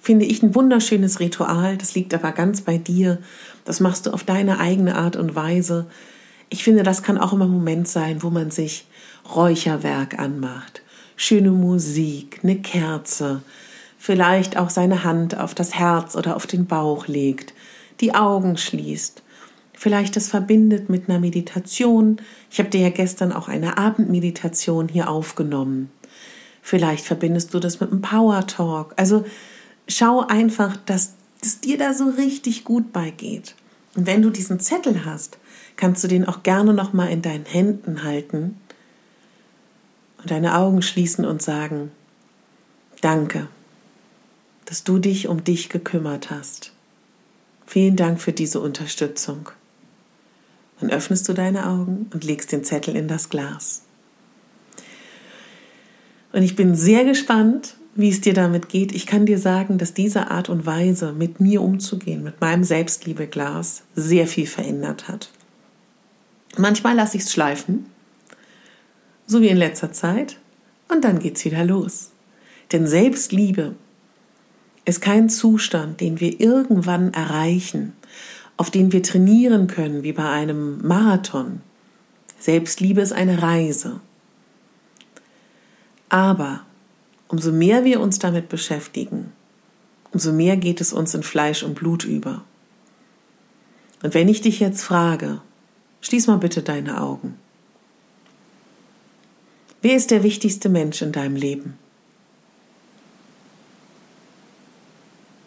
finde 0.00 0.24
ich 0.26 0.42
ein 0.42 0.54
wunderschönes 0.54 1.18
Ritual. 1.20 1.76
Das 1.76 1.94
liegt 1.94 2.14
aber 2.14 2.32
ganz 2.32 2.60
bei 2.60 2.78
dir. 2.78 3.18
Das 3.64 3.80
machst 3.80 4.06
du 4.06 4.12
auf 4.12 4.24
deine 4.24 4.60
eigene 4.60 4.96
Art 4.96 5.16
und 5.16 5.34
Weise. 5.34 5.86
Ich 6.48 6.62
finde, 6.62 6.82
das 6.82 7.02
kann 7.02 7.18
auch 7.18 7.32
immer 7.32 7.46
ein 7.46 7.50
Moment 7.50 7.88
sein, 7.88 8.22
wo 8.22 8.30
man 8.30 8.50
sich 8.50 8.86
Räucherwerk 9.34 10.18
anmacht, 10.18 10.82
schöne 11.16 11.50
Musik, 11.50 12.40
eine 12.44 12.56
Kerze, 12.56 13.42
vielleicht 13.98 14.56
auch 14.56 14.70
seine 14.70 15.02
Hand 15.02 15.36
auf 15.36 15.54
das 15.54 15.74
Herz 15.74 16.14
oder 16.14 16.36
auf 16.36 16.46
den 16.46 16.66
Bauch 16.66 17.08
legt, 17.08 17.52
die 18.00 18.14
Augen 18.14 18.56
schließt, 18.56 19.22
vielleicht 19.72 20.16
das 20.16 20.28
verbindet 20.28 20.88
mit 20.88 21.08
einer 21.08 21.18
Meditation. 21.18 22.20
Ich 22.50 22.58
habe 22.58 22.70
dir 22.70 22.80
ja 22.80 22.90
gestern 22.90 23.32
auch 23.32 23.48
eine 23.48 23.78
Abendmeditation 23.78 24.88
hier 24.88 25.08
aufgenommen. 25.08 25.90
Vielleicht 26.62 27.04
verbindest 27.04 27.54
du 27.54 27.60
das 27.60 27.80
mit 27.80 27.90
einem 27.90 28.02
Power 28.02 28.46
Talk. 28.46 28.94
Also 28.96 29.24
schau 29.88 30.26
einfach, 30.26 30.76
dass 30.86 31.14
es 31.42 31.60
dir 31.60 31.78
da 31.78 31.94
so 31.94 32.08
richtig 32.08 32.64
gut 32.64 32.92
beigeht. 32.92 33.54
Und 33.94 34.06
wenn 34.06 34.22
du 34.22 34.30
diesen 34.30 34.60
Zettel 34.60 35.04
hast, 35.04 35.38
kannst 35.76 36.02
du 36.02 36.08
den 36.08 36.26
auch 36.26 36.42
gerne 36.42 36.74
noch 36.74 36.92
mal 36.92 37.06
in 37.06 37.22
deinen 37.22 37.44
Händen 37.46 38.02
halten 38.02 38.58
und 40.18 40.30
deine 40.30 40.56
Augen 40.56 40.82
schließen 40.82 41.24
und 41.24 41.40
sagen: 41.40 41.92
Danke 43.00 43.48
dass 44.66 44.84
du 44.84 44.98
dich 44.98 45.28
um 45.28 45.42
dich 45.42 45.70
gekümmert 45.70 46.30
hast. 46.30 46.72
Vielen 47.66 47.96
Dank 47.96 48.20
für 48.20 48.32
diese 48.32 48.60
Unterstützung. 48.60 49.50
Dann 50.80 50.90
öffnest 50.90 51.28
du 51.28 51.32
deine 51.32 51.66
Augen 51.66 52.08
und 52.12 52.24
legst 52.24 52.52
den 52.52 52.64
Zettel 52.64 52.96
in 52.96 53.08
das 53.08 53.28
Glas. 53.28 53.82
Und 56.32 56.42
ich 56.42 56.54
bin 56.54 56.74
sehr 56.74 57.04
gespannt, 57.04 57.76
wie 57.94 58.10
es 58.10 58.20
dir 58.20 58.34
damit 58.34 58.68
geht. 58.68 58.92
Ich 58.92 59.06
kann 59.06 59.26
dir 59.26 59.38
sagen, 59.38 59.78
dass 59.78 59.94
diese 59.94 60.30
Art 60.30 60.48
und 60.48 60.66
Weise, 60.66 61.12
mit 61.12 61.40
mir 61.40 61.62
umzugehen, 61.62 62.22
mit 62.22 62.40
meinem 62.40 62.62
Selbstliebeglas, 62.62 63.82
sehr 63.94 64.26
viel 64.26 64.46
verändert 64.46 65.08
hat. 65.08 65.30
Manchmal 66.58 66.94
lasse 66.94 67.16
ich 67.16 67.24
es 67.24 67.32
schleifen, 67.32 67.86
so 69.26 69.40
wie 69.40 69.48
in 69.48 69.56
letzter 69.56 69.92
Zeit, 69.92 70.38
und 70.88 71.04
dann 71.04 71.18
geht's 71.18 71.44
wieder 71.44 71.64
los. 71.64 72.10
Denn 72.70 72.86
Selbstliebe 72.86 73.74
ist 74.86 75.02
kein 75.02 75.28
Zustand, 75.28 76.00
den 76.00 76.20
wir 76.20 76.40
irgendwann 76.40 77.12
erreichen, 77.12 77.92
auf 78.56 78.70
den 78.70 78.92
wir 78.92 79.02
trainieren 79.02 79.66
können, 79.66 80.02
wie 80.02 80.12
bei 80.12 80.28
einem 80.30 80.86
Marathon. 80.86 81.60
Selbstliebe 82.38 83.00
ist 83.00 83.12
eine 83.12 83.42
Reise. 83.42 84.00
Aber 86.08 86.60
umso 87.28 87.50
mehr 87.52 87.84
wir 87.84 88.00
uns 88.00 88.20
damit 88.20 88.48
beschäftigen, 88.48 89.32
umso 90.12 90.32
mehr 90.32 90.56
geht 90.56 90.80
es 90.80 90.92
uns 90.92 91.12
in 91.14 91.24
Fleisch 91.24 91.64
und 91.64 91.74
Blut 91.74 92.04
über. 92.04 92.44
Und 94.02 94.14
wenn 94.14 94.28
ich 94.28 94.40
dich 94.40 94.60
jetzt 94.60 94.82
frage, 94.82 95.40
schließ 96.00 96.28
mal 96.28 96.38
bitte 96.38 96.62
deine 96.62 97.00
Augen. 97.00 97.36
Wer 99.82 99.96
ist 99.96 100.12
der 100.12 100.22
wichtigste 100.22 100.68
Mensch 100.68 101.02
in 101.02 101.10
deinem 101.10 101.36
Leben? 101.36 101.76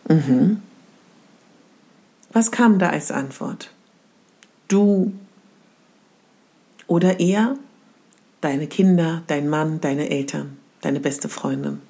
Mhm. 0.10 0.62
Was 2.34 2.52
kam 2.52 2.78
da 2.80 2.90
als 2.90 3.12
Antwort? 3.12 3.72
Du 4.68 5.14
oder 6.88 7.20
er, 7.20 7.56
deine 8.42 8.68
Kinder, 8.68 9.24
dein 9.28 9.48
Mann, 9.48 9.80
deine 9.80 10.10
Eltern, 10.10 10.58
deine 10.82 11.00
beste 11.00 11.30
Freundin. 11.30 11.82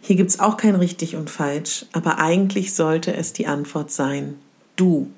Hier 0.00 0.16
gibt 0.16 0.30
es 0.30 0.40
auch 0.40 0.56
kein 0.56 0.74
richtig 0.74 1.16
und 1.16 1.30
falsch, 1.30 1.86
aber 1.92 2.18
eigentlich 2.18 2.74
sollte 2.74 3.14
es 3.14 3.32
die 3.32 3.46
Antwort 3.46 3.90
sein, 3.90 4.38
du 4.76 5.10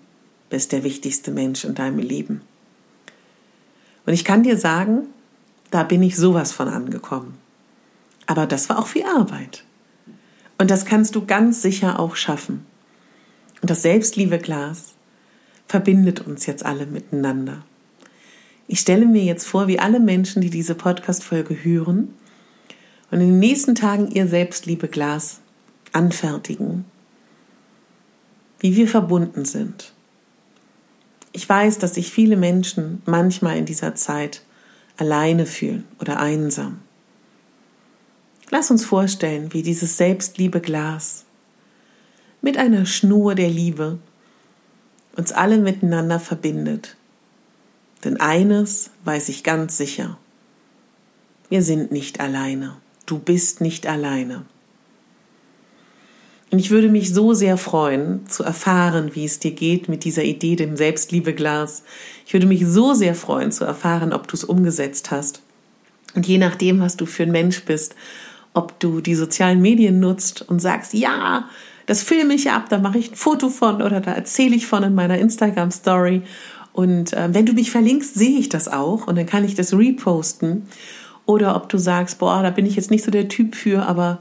bist 0.49 0.73
der 0.73 0.85
wichtigste 0.85 1.31
Mensch 1.31 1.64
in 1.64 1.75
deinem 1.75 1.99
Leben. 1.99 2.43
Und 4.04 4.13
ich 4.13 4.25
kann 4.25 4.43
dir 4.43 4.58
sagen, 4.58 5.06
da 5.71 5.85
bin 5.85 6.02
ich 6.02 6.17
sowas 6.17 6.52
von 6.52 6.69
angekommen. 6.69 7.39
Aber 8.26 8.47
das 8.47 8.69
war 8.69 8.78
auch 8.78 8.89
viel 8.89 9.04
Arbeit. 9.04 9.65
Und 10.61 10.71
das 10.71 10.85
kannst 10.85 11.17
du 11.17 11.25
ganz 11.25 11.63
sicher 11.63 11.99
auch 11.99 12.17
schaffen. 12.17 12.67
Und 13.63 13.71
das 13.71 13.81
Selbstliebe-Glas 13.81 14.93
verbindet 15.67 16.21
uns 16.21 16.45
jetzt 16.45 16.67
alle 16.67 16.85
miteinander. 16.85 17.65
Ich 18.67 18.81
stelle 18.81 19.07
mir 19.07 19.25
jetzt 19.25 19.47
vor, 19.47 19.69
wie 19.69 19.79
alle 19.79 20.01
Menschen, 20.01 20.43
die 20.43 20.51
diese 20.51 20.75
Podcast-Folge 20.75 21.65
hören 21.65 22.13
und 23.11 23.21
in 23.23 23.29
den 23.29 23.39
nächsten 23.39 23.75
Tagen 23.75 24.11
ihr 24.11 24.29
Selbstliebe-Glas 24.29 25.41
anfertigen, 25.93 26.85
wie 28.59 28.77
wir 28.77 28.87
verbunden 28.87 29.47
sind. 29.47 29.95
Ich 31.33 31.49
weiß, 31.49 31.79
dass 31.79 31.95
sich 31.95 32.13
viele 32.13 32.37
Menschen 32.37 33.01
manchmal 33.07 33.57
in 33.57 33.65
dieser 33.65 33.95
Zeit 33.95 34.43
alleine 34.99 35.47
fühlen 35.47 35.87
oder 35.99 36.21
einsam. 36.21 36.81
Lass 38.50 38.71
uns 38.71 38.84
vorstellen, 38.84 39.52
wie 39.52 39.63
dieses 39.63 39.97
Selbstliebe-Glas 39.97 41.25
mit 42.43 42.56
einer 42.56 42.84
Schnur 42.84 43.36
der 43.36 43.49
Liebe 43.49 43.99
uns 45.17 45.30
alle 45.30 45.58
miteinander 45.58 46.19
verbindet. 46.19 46.97
Denn 48.04 48.19
eines 48.19 48.91
weiß 49.04 49.28
ich 49.28 49.45
ganz 49.45 49.76
sicher. 49.76 50.19
Wir 51.49 51.63
sind 51.63 51.93
nicht 51.93 52.21
alleine. 52.21 52.76
Du 53.06 53.19
bist 53.19 53.60
nicht 53.60 53.86
alleine. 53.86 54.45
Und 56.50 56.58
ich 56.58 56.71
würde 56.71 56.89
mich 56.89 57.15
so 57.15 57.32
sehr 57.34 57.56
freuen, 57.56 58.26
zu 58.28 58.43
erfahren, 58.43 59.15
wie 59.15 59.25
es 59.25 59.39
dir 59.39 59.52
geht 59.52 59.89
mit 59.89 60.02
dieser 60.02 60.25
Idee, 60.25 60.56
dem 60.56 60.76
Selbstliebeglas. 60.76 61.84
Ich 62.26 62.32
würde 62.32 62.47
mich 62.47 62.67
so 62.67 62.95
sehr 62.95 63.15
freuen, 63.15 63.52
zu 63.52 63.65
erfahren, 63.65 64.13
ob 64.13 64.26
du 64.26 64.34
es 64.34 64.43
umgesetzt 64.43 65.13
hast. 65.13 65.43
Und 66.15 66.26
je 66.26 66.39
nachdem, 66.39 66.80
was 66.80 66.97
du 66.97 67.06
für 67.06 67.23
ein 67.23 67.30
Mensch 67.30 67.65
bist, 67.65 67.95
ob 68.54 68.78
du 68.80 69.00
die 69.00 69.15
sozialen 69.15 69.60
Medien 69.60 70.00
nutzt 70.00 70.43
und 70.49 70.60
sagst, 70.60 70.95
ja, 70.95 71.49
das 71.86 72.02
filme 72.02 72.34
ich 72.34 72.50
ab, 72.50 72.69
da 72.69 72.78
mache 72.78 72.99
ich 72.99 73.13
ein 73.13 73.17
Foto 73.17 73.49
von 73.49 73.82
oder 73.82 74.00
da 74.00 74.13
erzähle 74.13 74.56
ich 74.56 74.67
von 74.67 74.82
in 74.82 74.95
meiner 74.95 75.19
Instagram 75.19 75.71
Story. 75.71 76.23
Und 76.73 77.13
äh, 77.13 77.28
wenn 77.32 77.47
du 77.47 77.52
mich 77.52 77.71
verlinkst, 77.71 78.15
sehe 78.15 78.39
ich 78.39 78.49
das 78.49 78.69
auch 78.69 79.06
und 79.06 79.17
dann 79.17 79.26
kann 79.26 79.45
ich 79.45 79.54
das 79.54 79.73
reposten. 79.73 80.67
Oder 81.26 81.56
ob 81.56 81.69
du 81.69 81.78
sagst, 81.78 82.19
boah, 82.19 82.43
da 82.43 82.50
bin 82.50 82.67
ich 82.67 82.76
jetzt 82.76 82.91
nicht 82.91 83.04
so 83.04 83.10
der 83.10 83.28
Typ 83.28 83.54
für, 83.54 83.86
aber 83.86 84.19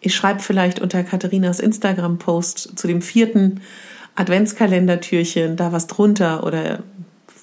ich 0.00 0.14
schreibe 0.14 0.40
vielleicht 0.40 0.80
unter 0.80 1.02
Katharinas 1.04 1.60
Instagram-Post 1.60 2.78
zu 2.78 2.86
dem 2.86 3.02
vierten 3.02 3.60
Adventskalendertürchen 4.14 5.56
da 5.56 5.72
was 5.72 5.86
drunter 5.86 6.44
oder 6.44 6.82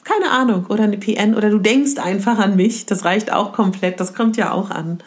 keine 0.03 0.31
Ahnung, 0.31 0.67
oder 0.67 0.85
eine 0.85 0.97
PN 0.97 1.35
oder 1.35 1.49
du 1.49 1.59
denkst 1.59 1.97
einfach 1.97 2.39
an 2.39 2.55
mich. 2.55 2.85
Das 2.85 3.03
reicht 3.03 3.31
auch 3.33 3.51
komplett, 3.51 3.99
das 3.99 4.13
kommt 4.13 4.37
ja 4.37 4.51
auch 4.51 4.69
an. 4.69 4.99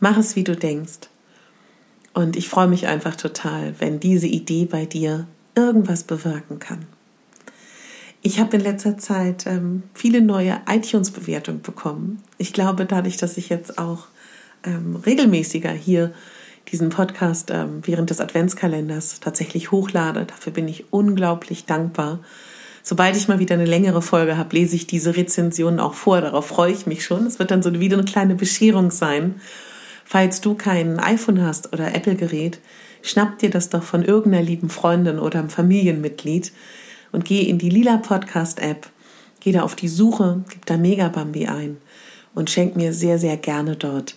Mach 0.00 0.18
es, 0.18 0.36
wie 0.36 0.44
du 0.44 0.54
denkst. 0.54 1.08
Und 2.12 2.36
ich 2.36 2.48
freue 2.48 2.68
mich 2.68 2.86
einfach 2.86 3.16
total, 3.16 3.74
wenn 3.78 4.00
diese 4.00 4.26
Idee 4.26 4.64
bei 4.64 4.86
dir 4.86 5.26
irgendwas 5.54 6.04
bewirken 6.04 6.58
kann. 6.58 6.86
Ich 8.22 8.40
habe 8.40 8.56
in 8.56 8.62
letzter 8.62 8.98
Zeit 8.98 9.46
ähm, 9.46 9.82
viele 9.94 10.20
neue 10.20 10.60
iTunes-Bewertungen 10.68 11.62
bekommen. 11.62 12.22
Ich 12.38 12.52
glaube, 12.52 12.86
dadurch, 12.86 13.16
dass 13.18 13.36
ich 13.36 13.48
jetzt 13.48 13.78
auch 13.78 14.06
ähm, 14.64 14.96
regelmäßiger 14.96 15.70
hier 15.70 16.12
diesen 16.72 16.88
Podcast 16.88 17.50
ähm, 17.52 17.82
während 17.82 18.10
des 18.10 18.20
Adventskalenders 18.20 19.20
tatsächlich 19.20 19.70
hochlade, 19.70 20.24
dafür 20.24 20.52
bin 20.52 20.66
ich 20.66 20.92
unglaublich 20.92 21.66
dankbar. 21.66 22.20
Sobald 22.82 23.16
ich 23.16 23.28
mal 23.28 23.38
wieder 23.38 23.54
eine 23.54 23.64
längere 23.64 24.02
Folge 24.02 24.36
habe, 24.36 24.56
lese 24.56 24.74
ich 24.76 24.86
diese 24.86 25.16
Rezensionen 25.16 25.80
auch 25.80 25.94
vor. 25.94 26.20
Darauf 26.20 26.46
freue 26.46 26.72
ich 26.72 26.86
mich 26.86 27.04
schon. 27.04 27.26
Es 27.26 27.38
wird 27.38 27.50
dann 27.50 27.62
so 27.62 27.78
wieder 27.78 27.96
eine 27.96 28.04
kleine 28.04 28.34
Bescherung 28.34 28.90
sein 28.90 29.40
Falls 30.08 30.40
du 30.40 30.54
kein 30.54 31.00
iPhone 31.00 31.42
hast 31.42 31.72
oder 31.72 31.92
Apple-Gerät, 31.94 32.60
schnapp 33.02 33.40
dir 33.40 33.50
das 33.50 33.70
doch 33.70 33.82
von 33.82 34.04
irgendeiner 34.04 34.44
lieben 34.44 34.70
Freundin 34.70 35.18
oder 35.18 35.40
einem 35.40 35.50
Familienmitglied 35.50 36.52
und 37.10 37.24
geh 37.24 37.42
in 37.42 37.58
die 37.58 37.70
Lila 37.70 37.96
Podcast 37.96 38.60
App, 38.60 38.88
geh 39.40 39.50
da 39.50 39.62
auf 39.62 39.74
die 39.74 39.88
Suche, 39.88 40.44
gib 40.48 40.64
da 40.64 40.76
Megabambi 40.76 41.46
ein 41.48 41.78
und 42.36 42.50
schenk 42.50 42.76
mir 42.76 42.92
sehr, 42.92 43.18
sehr 43.18 43.36
gerne 43.36 43.74
dort 43.74 44.14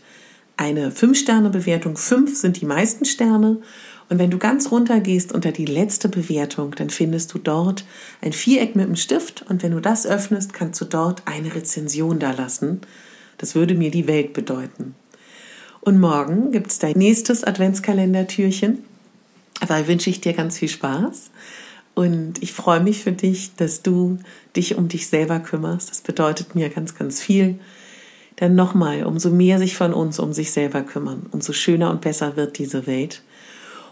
eine 0.59 0.91
5-Sterne-Bewertung. 0.91 1.95
5 1.95 2.37
sind 2.37 2.61
die 2.61 2.65
meisten 2.65 3.05
Sterne. 3.05 3.61
Und 4.09 4.19
wenn 4.19 4.29
du 4.29 4.37
ganz 4.37 4.71
runter 4.71 4.99
gehst 4.99 5.31
unter 5.31 5.51
die 5.51 5.65
letzte 5.65 6.09
Bewertung, 6.09 6.75
dann 6.75 6.89
findest 6.89 7.33
du 7.33 7.39
dort 7.39 7.85
ein 8.21 8.33
Viereck 8.33 8.75
mit 8.75 8.85
einem 8.85 8.95
Stift 8.95 9.45
und 9.49 9.63
wenn 9.63 9.71
du 9.71 9.79
das 9.79 10.05
öffnest, 10.05 10.51
kannst 10.51 10.81
du 10.81 10.85
dort 10.85 11.21
eine 11.25 11.55
Rezension 11.55 12.19
da 12.19 12.31
lassen. 12.31 12.81
Das 13.37 13.55
würde 13.55 13.73
mir 13.73 13.89
die 13.89 14.07
Welt 14.07 14.33
bedeuten. 14.33 14.95
Und 15.81 15.99
morgen 15.99 16.51
gibt 16.51 16.71
es 16.71 16.79
dein 16.79 16.97
nächstes 16.97 17.43
Adventskalendertürchen. 17.43 18.83
Dabei 19.59 19.87
wünsche 19.87 20.09
ich 20.09 20.21
dir 20.21 20.33
ganz 20.33 20.57
viel 20.57 20.69
Spaß. 20.69 21.31
Und 21.95 22.41
ich 22.41 22.53
freue 22.53 22.79
mich 22.79 23.03
für 23.03 23.11
dich, 23.11 23.55
dass 23.55 23.81
du 23.81 24.19
dich 24.55 24.75
um 24.75 24.87
dich 24.87 25.07
selber 25.07 25.39
kümmerst. 25.39 25.89
Das 25.89 26.01
bedeutet 26.01 26.55
mir 26.55 26.69
ganz, 26.69 26.95
ganz 26.95 27.21
viel. 27.21 27.59
Denn 28.39 28.55
nochmal, 28.55 29.03
umso 29.03 29.31
mehr 29.31 29.59
sich 29.59 29.75
von 29.75 29.93
uns 29.93 30.19
um 30.19 30.31
sich 30.31 30.51
selber 30.51 30.81
kümmern, 30.81 31.25
umso 31.31 31.51
schöner 31.51 31.91
und 31.91 32.01
besser 32.01 32.37
wird 32.37 32.57
diese 32.57 32.87
Welt. 32.87 33.21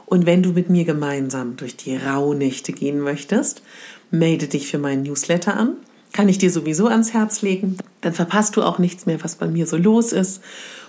Und 0.06 0.26
wenn 0.26 0.42
du 0.42 0.54
mit 0.54 0.70
mir 0.70 0.86
gemeinsam 0.86 1.58
durch 1.58 1.76
die 1.76 1.98
Rauhnächte 1.98 2.72
gehen 2.72 3.02
möchtest, 3.02 3.62
melde 4.10 4.48
dich 4.48 4.68
für 4.68 4.78
meinen 4.78 5.04
Newsletter 5.04 5.58
an. 5.58 5.76
kann 6.14 6.30
ich 6.30 6.38
dir 6.38 6.50
sowieso 6.50 6.88
ans 6.88 7.14
Herz 7.14 7.42
legen. 7.42 7.78
Dann 8.00 8.14
verpasst 8.14 8.56
du 8.56 8.64
auch 8.64 8.80
nichts 8.80 9.06
mehr, 9.06 9.22
was 9.24 9.36
bei 9.36 9.48
mir 9.48 9.68
so 9.68 9.76
los 9.76 10.14
ist. 10.14 10.42